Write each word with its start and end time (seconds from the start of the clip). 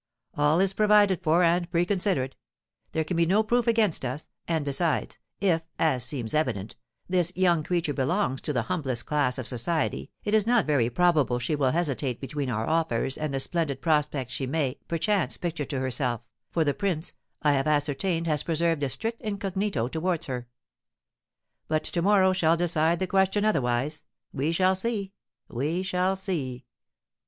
All 0.35 0.59
is 0.59 0.73
provided 0.73 1.21
for 1.21 1.43
and 1.43 1.69
preconsidered, 1.69 2.35
there 2.91 3.03
can 3.03 3.15
be 3.15 3.27
no 3.27 3.43
proof 3.43 3.67
against 3.67 4.03
us, 4.03 4.27
and, 4.47 4.65
besides, 4.65 5.19
if, 5.39 5.61
as 5.77 6.03
seems 6.03 6.33
evident, 6.33 6.75
this 7.07 7.31
young 7.35 7.61
creature 7.61 7.93
belongs 7.93 8.41
to 8.41 8.51
the 8.51 8.63
humblest 8.63 9.05
class 9.05 9.37
of 9.37 9.45
society 9.45 10.09
it 10.23 10.33
is 10.33 10.47
not 10.47 10.65
very 10.65 10.89
probable 10.89 11.37
she 11.37 11.55
will 11.55 11.69
hesitate 11.69 12.19
between 12.19 12.49
our 12.49 12.65
offers 12.65 13.15
and 13.15 13.31
the 13.31 13.39
splendid 13.39 13.79
prospect 13.79 14.31
she 14.31 14.47
may, 14.47 14.79
perchance, 14.87 15.37
picture 15.37 15.65
to 15.65 15.79
herself, 15.79 16.21
for 16.49 16.63
the 16.63 16.73
prince, 16.73 17.13
I 17.43 17.51
have 17.51 17.67
ascertained, 17.67 18.25
has 18.25 18.41
preserved 18.41 18.81
a 18.81 18.89
strict 18.89 19.21
incognito 19.21 19.87
towards 19.87 20.25
her. 20.25 20.47
But 21.67 21.83
to 21.83 22.01
morrow 22.01 22.33
shall 22.33 22.57
decide 22.57 22.97
the 22.97 23.05
question 23.05 23.45
otherwise, 23.45 24.03
we 24.33 24.51
shall 24.51 24.73
see, 24.73 25.13
we 25.47 25.83
shall 25.83 26.15
see." 26.15 26.65